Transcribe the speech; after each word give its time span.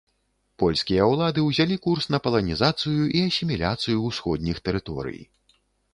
Польскія 0.61 1.03
ўлады 1.11 1.43
ўзялі 1.49 1.77
курс 1.83 2.09
на 2.15 2.21
паланізацыю 2.27 3.03
і 3.19 3.23
асіміляцыю 3.29 3.97
ўсходніх 4.07 4.57
тэрыторый. 4.71 5.21